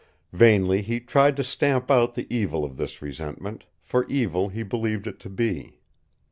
Vainly 0.33 0.81
he 0.81 0.99
tried 0.99 1.37
to 1.37 1.43
stamp 1.43 1.91
out 1.91 2.15
the 2.15 2.25
evil 2.35 2.65
of 2.65 2.75
this 2.75 3.03
resentment, 3.03 3.65
for 3.83 4.05
evil 4.07 4.49
he 4.49 4.63
believed 4.63 5.05
it 5.05 5.19
to 5.19 5.29
be. 5.29 5.77